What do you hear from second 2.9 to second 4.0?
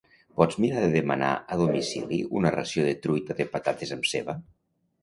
truita de patates